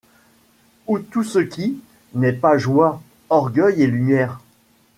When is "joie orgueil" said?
2.57-3.83